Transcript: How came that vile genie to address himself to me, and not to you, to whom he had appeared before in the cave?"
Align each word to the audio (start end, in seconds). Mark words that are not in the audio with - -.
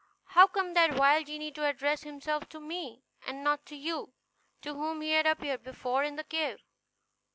How 0.29 0.47
came 0.47 0.73
that 0.73 0.93
vile 0.95 1.23
genie 1.23 1.51
to 1.51 1.63
address 1.63 2.01
himself 2.01 2.49
to 2.49 2.59
me, 2.59 3.03
and 3.27 3.43
not 3.43 3.67
to 3.67 3.75
you, 3.75 4.13
to 4.63 4.73
whom 4.73 5.01
he 5.01 5.11
had 5.11 5.27
appeared 5.27 5.61
before 5.61 6.01
in 6.03 6.15
the 6.15 6.23
cave?" 6.23 6.63